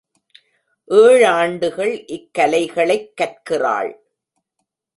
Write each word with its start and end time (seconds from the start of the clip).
ஏழாண்டுகள் 0.89 2.03
இக் 2.07 2.33
கலைகளைக் 2.33 3.13
கற்கிறாள். 3.21 3.93